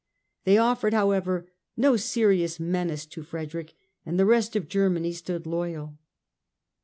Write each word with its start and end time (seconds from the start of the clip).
They 0.45 0.57
offered, 0.57 0.95
however, 0.95 1.45
no 1.77 1.95
serious 1.95 2.59
menace 2.59 3.05
to 3.05 3.21
Frederick 3.21 3.75
and 4.03 4.17
the 4.17 4.25
rest 4.25 4.55
of 4.55 4.67
Germany 4.67 5.11
stood 5.13 5.45
loyal. 5.45 5.99